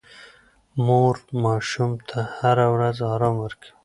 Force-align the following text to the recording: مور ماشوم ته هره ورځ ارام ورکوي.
مور 0.85 1.15
ماشوم 1.43 1.91
ته 2.09 2.19
هره 2.37 2.67
ورځ 2.73 2.97
ارام 3.13 3.35
ورکوي. 3.41 3.71